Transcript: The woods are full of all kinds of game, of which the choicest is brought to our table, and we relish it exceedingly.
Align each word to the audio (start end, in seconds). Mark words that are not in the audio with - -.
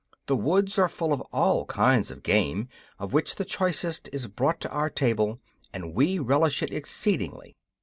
The 0.25 0.35
woods 0.35 0.79
are 0.79 0.89
full 0.89 1.13
of 1.13 1.21
all 1.31 1.67
kinds 1.67 2.09
of 2.09 2.23
game, 2.23 2.67
of 2.97 3.13
which 3.13 3.35
the 3.35 3.45
choicest 3.45 4.09
is 4.11 4.25
brought 4.25 4.59
to 4.61 4.71
our 4.71 4.89
table, 4.89 5.39
and 5.71 5.93
we 5.93 6.17
relish 6.17 6.63
it 6.63 6.73
exceedingly. 6.73 7.55